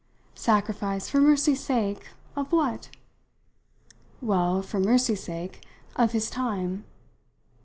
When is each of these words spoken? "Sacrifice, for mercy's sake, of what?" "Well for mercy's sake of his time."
"Sacrifice, 0.33 1.07
for 1.09 1.21
mercy's 1.21 1.59
sake, 1.61 2.07
of 2.35 2.51
what?" 2.51 2.89
"Well 4.19 4.63
for 4.63 4.79
mercy's 4.79 5.21
sake 5.21 5.63
of 5.95 6.11
his 6.11 6.27
time." 6.31 6.85